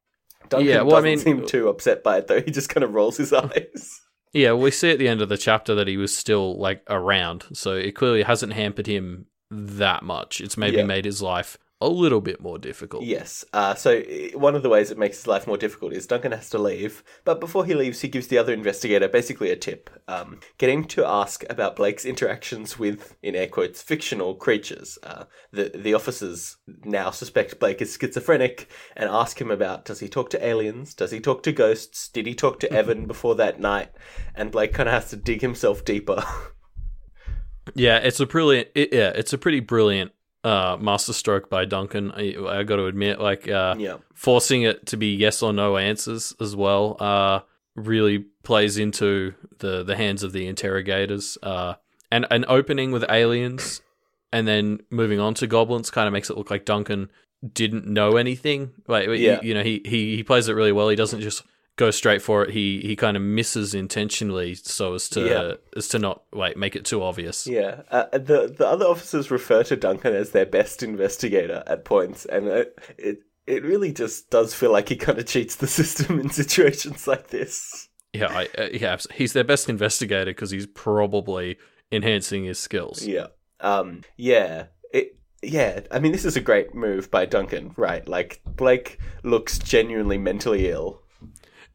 [0.50, 2.42] Duncan Yeah, well, I doesn't mean- seem too upset by it though.
[2.42, 4.02] He just kind of rolls his eyes.
[4.34, 7.46] Yeah, we see at the end of the chapter that he was still like around,
[7.54, 10.42] so it clearly hasn't hampered him that much.
[10.42, 10.86] It's maybe Yeah.
[10.86, 13.04] made his life a little bit more difficult.
[13.04, 13.46] Yes.
[13.54, 14.02] Uh, so
[14.34, 17.04] one of the ways it makes his life more difficult is Duncan has to leave,
[17.24, 21.06] but before he leaves, he gives the other investigator basically a tip, um, getting to
[21.06, 24.98] ask about Blake's interactions with, in air quotes, fictional creatures.
[25.04, 30.08] Uh, the the officers now suspect Blake is schizophrenic and ask him about does he
[30.08, 30.96] talk to aliens?
[30.96, 32.10] Does he talk to ghosts?
[32.10, 33.90] Did he talk to Evan before that night?
[34.34, 36.24] And Blake kind of has to dig himself deeper.
[37.76, 38.70] Yeah, it's a brilliant.
[38.76, 40.12] It, yeah, it's a pretty brilliant
[40.48, 42.12] uh, masterstroke by Duncan.
[42.12, 43.98] I, I got to admit, like uh, Yeah.
[44.14, 47.40] forcing it to be yes or no answers as well uh,
[47.76, 51.38] really plays into the the hands of the interrogators.
[51.44, 51.74] Uh,
[52.12, 53.82] and an opening with aliens
[54.32, 57.10] and then moving on to goblins kind of makes it look like Duncan
[57.54, 58.72] didn't know anything.
[58.88, 59.40] Like Yeah.
[59.42, 60.90] you know, he, he he plays it really well.
[60.90, 61.44] He doesn't just
[61.78, 62.50] go straight for it.
[62.52, 65.54] He he kind of misses intentionally so as to Yeah.
[65.78, 67.48] as to not like make it too obvious.
[67.48, 72.26] Yeah, uh, the the other officers refer to Duncan as their best investigator at points,
[72.26, 76.20] and it it, it really just does feel like he kind of cheats the system
[76.20, 77.88] in situations like this.
[78.14, 81.58] Yeah, I, uh, yeah, he's their best investigator because he's probably
[81.92, 83.06] enhancing his skills.
[83.06, 83.28] Yeah,
[83.62, 85.14] um, yeah, it.
[85.44, 88.08] Yeah, I mean, this is a great move by Duncan, right?
[88.08, 91.04] Like, Blake looks genuinely mentally ill.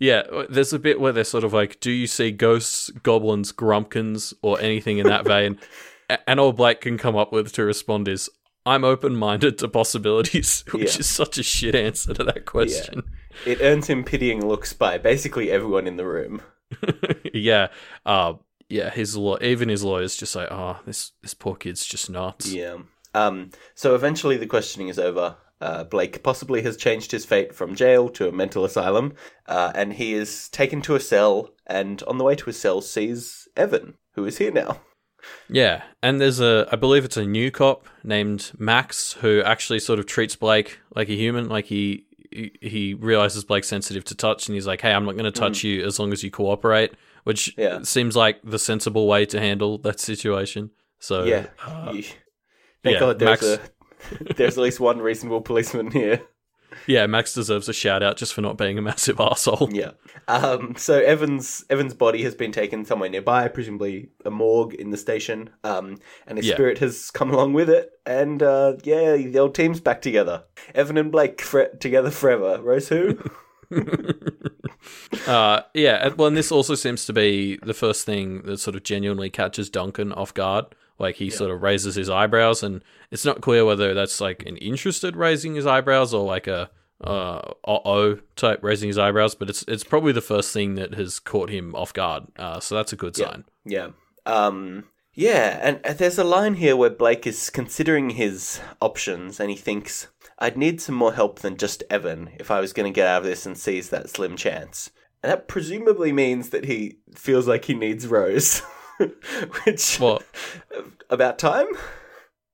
[0.03, 3.53] Yeah, uh, there's a bit where they're sort of like, "Do you see ghosts, goblins,
[3.53, 5.59] grumpkins, or anything in that vein?"
[6.27, 8.29] And all Blake can come up with to respond is,
[8.67, 11.01] "I'm open-minded to possibilities," which Yeah.
[11.01, 13.05] is such a shit answer to that question.
[13.47, 16.43] It earns him pitying looks by basically everyone in the room.
[17.33, 17.69] Yeah,
[18.05, 18.35] uh,
[18.69, 18.91] yeah.
[18.91, 22.79] His law, even his lawyers, just like, "Oh, this this poor kid's just nuts." Yeah.
[23.15, 25.37] Um, so eventually the questioning is over.
[25.63, 29.15] Uh, Blake possibly has changed his fate from jail to a mental asylum,
[29.47, 32.81] uh, and he is taken to a cell, and on the way to his cell
[32.81, 34.81] sees Evan, who is here now.
[35.49, 40.01] Yeah, and there's a, I believe it's a new cop named Max who actually sort
[40.01, 41.49] of treats Blake like a human.
[41.49, 45.13] Like he he, he realizes Blake's sensitive to touch, and he's like, "Hey, I'm not
[45.13, 47.83] going to touch you as long as you cooperate," which Yeah.
[47.83, 50.71] seems like the sensible way to handle that situation.
[50.99, 51.47] So yeah.
[51.65, 53.61] uh, Thank yeah, God there's, Max- a,
[54.37, 56.23] there's at least one reasonable policeman here.
[56.87, 59.69] yeah, Max deserves a shout out just for not being a massive asshole.
[59.73, 59.91] Yeah.
[60.29, 64.97] Um, so Evan's Evan's body has been taken somewhere nearby, presumably a morgue in the
[64.97, 65.51] station.
[65.65, 66.55] Um, and his Yeah.
[66.55, 67.91] spirit has come along with it.
[68.07, 70.45] And uh, yeah, the old team's back together.
[70.75, 71.43] Evan and Blake
[71.81, 72.61] together forever.
[72.63, 73.19] Rose who?
[75.27, 78.83] Uh, yeah, well, and this also seems to be the first thing that sort of
[78.83, 80.67] genuinely catches Duncan off guard.
[80.99, 84.57] Like he sort of raises his eyebrows, and it's not clear whether that's like an
[84.59, 86.71] interested raising his eyebrows or like a
[87.03, 89.35] uh oh type raising his eyebrows.
[89.35, 92.25] But it's it's probably the first thing that has caught him off guard.
[92.37, 93.45] Uh, so that's a good sign.
[93.65, 93.89] Yeah.
[94.25, 99.51] Um, yeah, and, and there's a line here where Blake is considering his options and
[99.51, 102.95] he thinks, I'd need some more help than just Evan if I was going to
[102.95, 104.91] get out of this and seize that slim chance.
[105.23, 108.63] And that presumably means that he feels like he needs Rose.
[109.65, 110.23] Which, Well,
[111.11, 111.67] about time?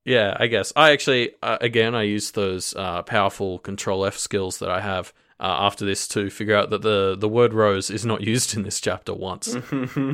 [0.05, 0.73] Yeah, I guess.
[0.75, 5.13] I actually, uh, again, I use those uh, powerful Control F skills that I have
[5.41, 8.63] uh, after this to figure out that the the word rose is not used in
[8.63, 9.55] this chapter once.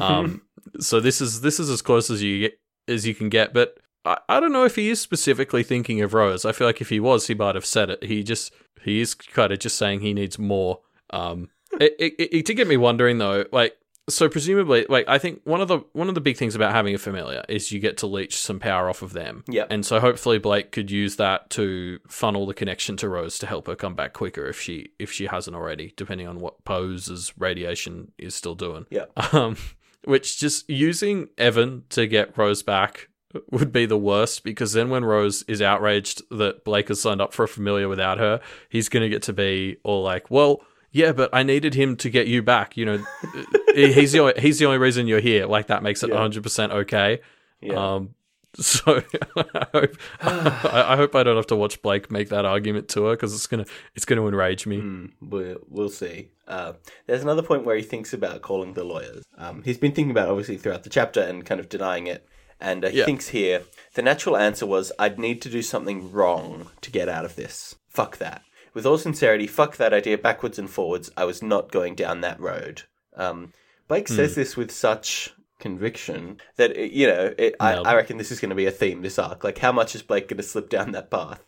[0.00, 0.42] um,
[0.80, 3.54] so this is this is as close as you get as you can get.
[3.54, 6.44] But I, I don't know if he is specifically thinking of Rose.
[6.44, 8.04] I feel like if he was, he might have said it.
[8.04, 10.80] He just he is kind of just saying he needs more.
[11.10, 13.76] Um, it, it, it, it did get me wondering though, like
[14.08, 16.94] so presumably like i think one of the one of the big things about having
[16.94, 19.68] a familiar is you get to leech some power off of them Yep.
[19.70, 23.66] and so hopefully blake could use that to funnel the connection to rose to help
[23.66, 28.12] her come back quicker if she if she hasn't already depending on what pose's radiation
[28.18, 29.06] is still doing Yeah.
[29.32, 29.56] um
[30.04, 33.08] which just using evan to get rose back
[33.50, 37.32] would be the worst because then when Rose is outraged that Blake has signed up
[37.32, 40.62] for a familiar without her, he's going to get to be all like, "Well,
[40.94, 42.76] yeah, but I needed him to get you back.
[42.78, 43.04] You know,
[43.74, 45.44] he's the only, he's the only reason you're here.
[45.46, 46.16] Like that makes it Yeah.
[46.16, 47.20] 100% okay."
[47.60, 47.94] Yeah.
[47.94, 48.14] Um,
[48.56, 49.02] so
[49.36, 53.04] I hope I, I hope I don't have to watch Blake make that argument to
[53.06, 53.64] her because it's gonna
[53.96, 54.78] it's gonna enrage me.
[54.80, 56.30] Hmm, we'll, we'll see.
[56.46, 56.74] Uh,
[57.06, 59.24] there's another point where he thinks about calling the lawyers.
[59.36, 62.26] Um, he's been thinking about it obviously throughout the chapter and kind of denying it.
[62.60, 63.04] And uh, he Yeah.
[63.06, 63.62] thinks here
[63.94, 67.74] the natural answer was I'd need to do something wrong to get out of this.
[67.88, 68.42] Fuck that.
[68.74, 71.10] With all sincerity, fuck that idea backwards and forwards.
[71.16, 72.82] I was not going down that road.
[73.16, 73.52] Um,
[73.88, 74.14] Blake Hmm.
[74.16, 78.40] says this with such conviction that it, you know it, I, I reckon this is
[78.40, 79.44] going to be a theme this arc.
[79.44, 81.44] Like, how much is Blake going to slip down that path?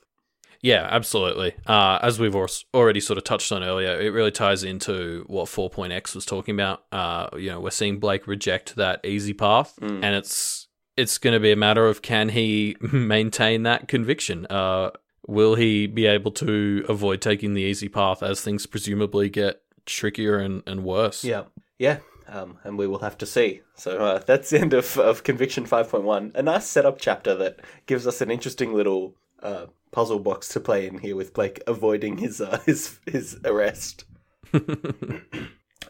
[0.62, 1.54] Yeah, absolutely.
[1.66, 6.14] Uh, as we've already sort of touched on earlier, it really ties into what 4.x
[6.14, 6.84] was talking about.
[6.90, 11.40] Uh, you know, we're seeing Blake reject that easy path, and it's it's going to
[11.40, 14.46] be a matter of can he maintain that conviction?
[14.46, 14.90] Uh,
[15.26, 20.38] will he be able to avoid taking the easy path as things presumably get trickier
[20.38, 21.24] and, and worse?
[21.24, 21.44] Yeah,
[21.78, 23.62] yeah, um, and we will have to see.
[23.74, 26.34] So uh, that's the end of, of Conviction 5.1.
[26.34, 30.86] A nice setup chapter that gives us an interesting little uh, puzzle box to play
[30.86, 34.04] in here with Blake avoiding his uh, his his arrest.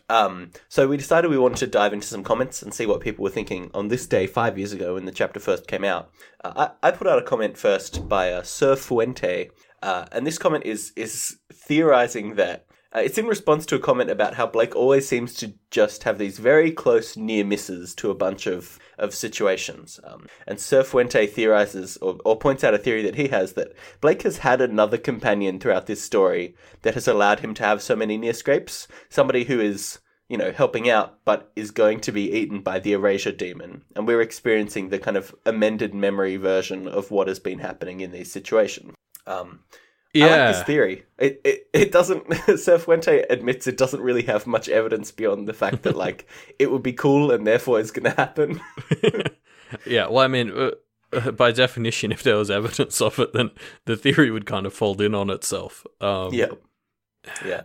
[0.08, 3.22] Um, so we decided we wanted to dive into some comments and see what people
[3.22, 6.10] were thinking on this day five years ago when the chapter first came out.
[6.44, 9.50] Uh, I, I put out a comment first by uh, Sir Fuente,
[9.82, 12.65] uh, and this comment is is theorizing that
[12.96, 16.16] uh, it's in response to a comment about how Blake always seems to just have
[16.16, 20.00] these very close near misses to a bunch of, of situations.
[20.02, 23.72] Um, and Sir Fuente theorizes or, or points out a theory that he has that
[24.00, 27.94] Blake has had another companion throughout this story that has allowed him to have so
[27.94, 28.88] many near scrapes.
[29.11, 32.92] Somebody who is you know, helping out, but is going to be eaten by the
[32.92, 33.82] erasure demon.
[33.94, 38.11] And we're experiencing the kind of amended memory version of what has been happening in
[38.11, 38.92] these situations.
[39.26, 39.61] Um,
[40.22, 41.05] I like this theory.
[41.18, 42.33] It it, it doesn't.
[42.59, 46.26] Sir Fuente admits it doesn't really have much evidence beyond the fact that like
[46.59, 48.61] it would be cool and therefore it's going to happen.
[49.87, 53.50] yeah, well, I mean, uh, by definition, if there was evidence of it, then
[53.85, 55.87] the theory would kind of fold in on itself.
[56.00, 56.52] Um, yeah,
[57.44, 57.62] yeah,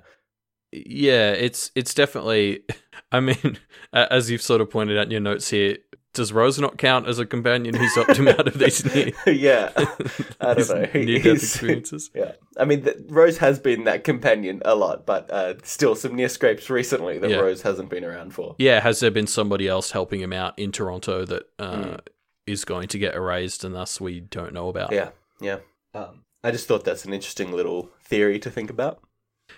[0.71, 1.31] yeah.
[1.31, 2.63] It's it's definitely.
[3.11, 3.57] I mean,
[3.93, 5.77] as you've sort of pointed out in your notes here,
[6.13, 9.71] does Rose not count as a companion who's opted him out of these near, yeah,
[10.41, 11.01] I don't know.
[11.01, 12.09] near death experiences?
[12.15, 16.15] Yeah, I mean, the, Rose has been that companion a lot, but uh, still some
[16.15, 17.37] near scrapes recently that Yeah.
[17.37, 18.55] Rose hasn't been around for.
[18.57, 21.97] Yeah, has there been somebody else helping him out in Toronto that uh,
[22.45, 22.67] is Mm.
[22.67, 24.91] going to get erased and thus we don't know about?
[24.91, 25.59] Yeah, yeah.
[25.93, 28.99] Um, I just thought that's an interesting little theory to think about.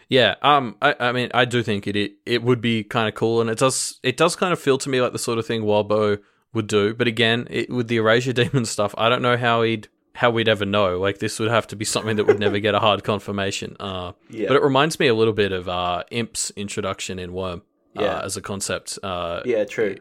[0.10, 3.14] Yeah, um, I, I mean, I do think it, it it would be kind of
[3.16, 5.46] cool, and it does it does kind of feel to me like the sort of
[5.46, 6.20] thing Wildbow
[6.54, 6.94] would do.
[6.94, 10.48] But again, it, with the erasure demon stuff, I don't know how he'd how we'd
[10.48, 11.00] ever know.
[11.00, 13.76] Like this would have to be something that would never get a hard confirmation.
[13.80, 17.64] Uh, Yeah, but it reminds me a little bit of uh, Imp's introduction in Worm.
[17.94, 18.02] Yeah.
[18.18, 19.98] Uh, as a concept, uh, yeah, true.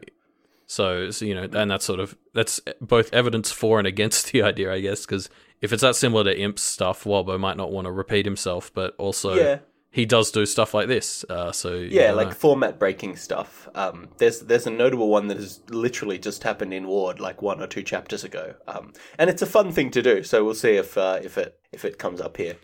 [0.65, 4.41] so, so you know, and that's sort of that's both evidence for and against the
[4.41, 5.29] idea, I guess, because
[5.61, 8.95] if it's that similar to Imp's stuff, Wildbow might not want to repeat himself, but
[8.97, 9.59] also Yeah,
[9.93, 11.23] he does do stuff like this.
[11.29, 12.33] Uh, so yeah, like know.
[12.33, 13.69] format breaking stuff.
[13.75, 17.61] Um, there's there's a notable one that has literally just happened in Ward like one
[17.61, 18.55] or two chapters ago.
[18.67, 20.23] Um, and it's a fun thing to do.
[20.23, 22.57] So we'll see if uh, if it if it comes up here.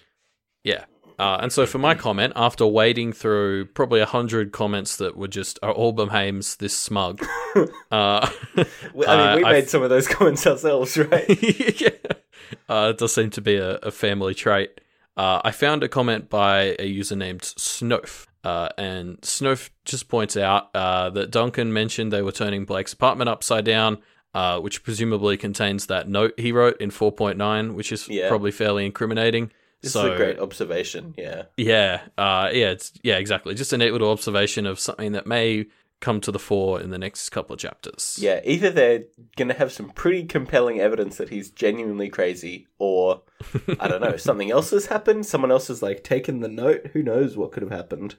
[0.64, 0.86] yeah.
[1.20, 5.28] Uh, and so for my comment, after wading through probably a hundred comments that were
[5.28, 7.22] just are all Behaims this smug,
[7.56, 11.28] uh, I mean, we made some of those comments ourselves, right?
[11.82, 11.90] yeah.
[12.70, 14.80] Uh, it does seem to be a, a family trait.
[15.20, 18.26] Uh, I found a comment by a user named Snoof.
[18.42, 23.30] Uh, and Snoof just points out uh, that Duncan mentioned they were turning Blake's apartment
[23.30, 23.98] upside down,
[24.34, 28.30] uh, which presumably contains that note he wrote in 4.9, which is Yeah.
[28.30, 29.52] probably fairly incriminating.
[29.82, 31.14] This so, is a great observation.
[31.18, 33.56] Yeah, yeah, uh, yeah, it's yeah, exactly.
[33.56, 35.66] Just a neat little observation of something that may
[36.02, 38.18] come to the fore in the next couple of chapters.
[38.22, 38.40] yeah.
[38.46, 39.04] Either they're
[39.36, 43.24] gonna have some pretty compelling evidence that he's genuinely crazy, or
[43.80, 45.26] I don't know, something else has happened.
[45.26, 46.88] Someone else has like taken the note.
[46.94, 48.16] Who knows what could have happened?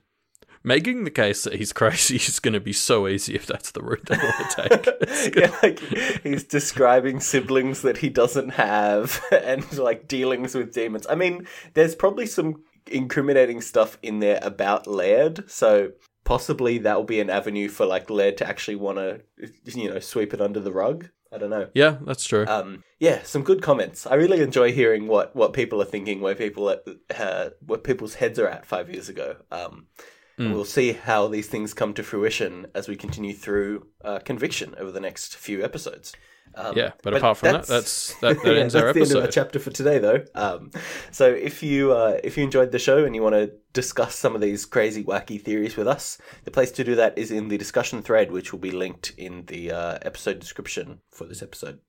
[0.63, 3.81] Making the case that he's crazy is going to be so easy if that's the
[3.83, 5.33] route they want to take.
[5.33, 5.79] Gonna- yeah, like
[6.23, 11.07] he's describing siblings that he doesn't have and like dealings with demons.
[11.09, 15.93] I mean, there's probably some incriminating stuff in there about Laird, so
[16.31, 19.21] possibly that will be an avenue for like Laird to actually want to,
[19.65, 21.09] you know, sweep it under the rug.
[21.33, 21.69] I don't know.
[21.75, 22.47] yeah, that's true.
[22.47, 24.07] Um, yeah, some good comments.
[24.07, 26.85] I really enjoy hearing what, what people are thinking, where people at,
[27.19, 29.37] uh, where people's heads are at five years ago.
[29.51, 29.87] Um,
[30.41, 30.55] Mm.
[30.55, 34.91] we'll see how these things come to fruition as we continue through uh, conviction over
[34.91, 36.15] the next few episodes.
[36.55, 39.13] Um, yeah, but, apart from that, that's that, that yeah, ends that's our the end
[39.13, 40.25] of our chapter for today, though.
[40.35, 40.71] Um,
[41.11, 44.35] so if you uh, if you enjoyed the show and you want to discuss some
[44.35, 47.59] of these crazy, wacky theories with us, the place to do that is in the
[47.59, 51.81] discussion thread, which will be linked in the uh, episode description for this episode.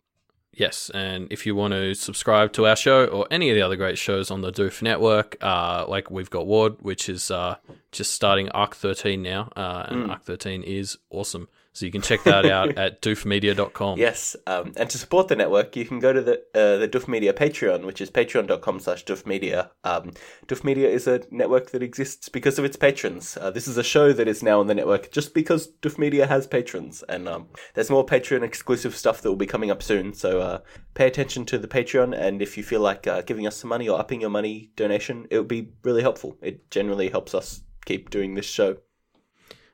[0.53, 3.77] Yes, and if you want to subscribe to our show or any of the other
[3.77, 7.55] great shows on the Doof Network, uh, like we've got Ward, which is uh,
[7.93, 10.09] just starting Arc 13 now, uh, and Mm.
[10.09, 11.47] Arc 13 is awesome.
[11.73, 13.97] So you can check that out at doofmedia.com.
[13.97, 17.07] Yes, um, and to support the network, you can go to the uh, the Doof
[17.07, 19.71] Media Patreon, which is patreon.com slash Doof Media.
[19.83, 20.11] Um,
[20.47, 23.37] Doof Media is a network that exists because of its patrons.
[23.39, 26.27] Uh, this is a show that is now on the network just because Doof Media
[26.27, 30.13] has patrons, and um, there's more Patreon exclusive stuff that will be coming up soon.
[30.13, 30.59] So uh,
[30.93, 33.87] pay attention to the Patreon, and if you feel like uh, giving us some money
[33.87, 36.37] or upping your money donation, it would be really helpful.
[36.41, 38.77] It generally helps us keep doing this show.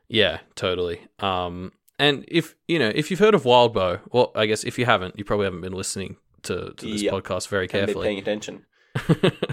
[0.07, 1.01] Yeah, totally.
[1.19, 4.85] Um, and if you know if you've heard of Wildbow, well, I guess if you
[4.85, 7.13] haven't, you probably haven't been listening to, to this Yep.
[7.13, 8.05] podcast very carefully.
[8.07, 8.65] paying attention.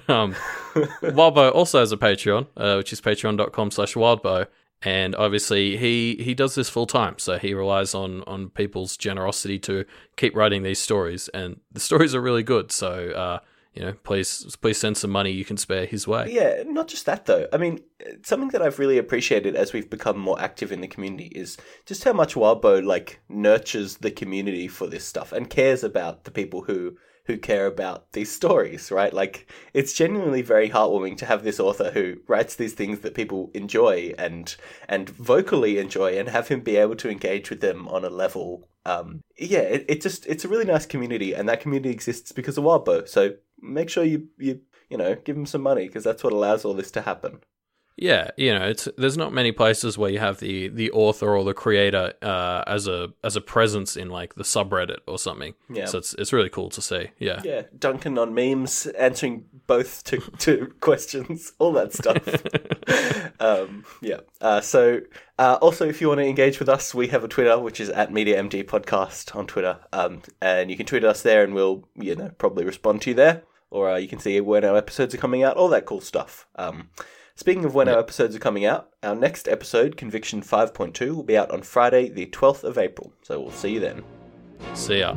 [0.08, 0.34] um,
[1.02, 4.46] Wildbow also has a Patreon, uh, which is patreon.com slash wildbow.
[4.82, 9.58] And obviously he, he does this full time, so he relies on, on people's generosity
[9.60, 9.86] to
[10.16, 11.28] keep writing these stories.
[11.28, 13.38] And the stories are really good, so uh,
[13.74, 16.28] you know, please please send some money you can spare his way.
[16.30, 17.48] Yeah, not just that though.
[17.52, 17.80] I mean,
[18.22, 22.04] something that I've really appreciated as we've become more active in the community is just
[22.04, 26.62] how much Wildbow like nurtures the community for this stuff and cares about the people
[26.62, 26.96] who
[27.26, 29.12] who care about these stories, right?
[29.12, 33.50] Like it's genuinely very heartwarming to have this author who writes these things that people
[33.54, 34.54] enjoy and
[34.88, 38.68] and vocally enjoy and have him be able to engage with them on a level
[38.86, 42.58] um, yeah, it, it just it's a really nice community, and that community exists because
[42.58, 43.08] of Wildbow.
[43.08, 44.60] So make sure you you
[44.90, 47.40] you know give them some money because that's what allows all this to happen.
[47.96, 51.44] Yeah, you know, it's there's not many places where you have the the author or
[51.44, 55.54] the creator uh, as a as a presence in like the subreddit or something.
[55.70, 55.86] Yeah.
[55.86, 57.10] So it's it's really cool to see.
[57.18, 57.40] Yeah.
[57.44, 62.26] Yeah, Duncan on memes, answering both to, to questions, all that stuff.
[63.40, 64.20] um, yeah.
[64.40, 65.00] Uh, so
[65.38, 67.90] uh, also, if you want to engage with us, we have a Twitter, which is
[67.90, 72.16] at MediaMD Podcast on Twitter, um, and you can tweet us there, and we'll you
[72.16, 75.18] know probably respond to you there, or uh, you can see when our episodes are
[75.18, 76.48] coming out, all that cool stuff.
[76.56, 76.88] Um,
[77.36, 81.36] Speaking of when our episodes are coming out, our next episode, Conviction 5.2, will be
[81.36, 83.12] out on Friday, the 12th of April.
[83.22, 84.04] So we'll see you then.
[84.74, 85.16] See ya.